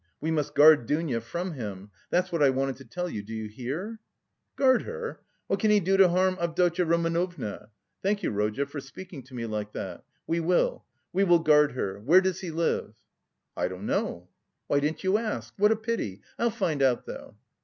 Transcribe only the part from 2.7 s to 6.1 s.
to tell you, do you hear?" "Guard her! What can he do to